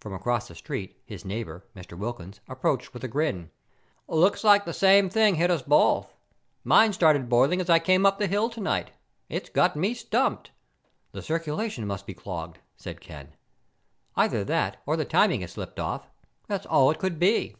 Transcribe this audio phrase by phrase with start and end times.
[0.00, 1.92] From across the street, his neighbor, Mr.
[1.94, 3.50] Wilkins, approached with a grin.
[4.08, 6.14] "Looks like the same thing hit us both.
[6.64, 8.92] Mine started boiling as I came up the hill tonight.
[9.28, 10.52] It's got me stumped."
[11.10, 13.34] "The circulation must be clogged," said Ken.
[14.16, 16.08] "Either that or the timing has slipped off.
[16.46, 17.56] That's all it could be."